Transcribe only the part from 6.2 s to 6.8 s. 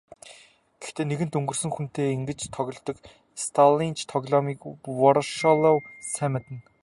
мэднэ.